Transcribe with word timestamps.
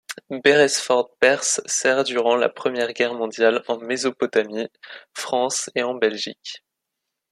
Beresford-Peirse 0.31 1.61
sert 1.67 2.03
durant 2.07 2.35
la 2.35 2.49
Première 2.49 2.91
Guerre 2.91 3.13
mondiale 3.13 3.63
en 3.67 3.77
Mésopotamie, 3.77 4.67
France 5.15 5.69
et 5.75 5.83
en 5.83 5.93
Belgique. 5.93 6.63